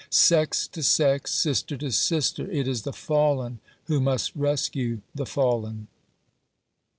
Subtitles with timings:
[0.09, 5.89] Sex to sex, sister to sister, it is the fallen who must rescue the fallen."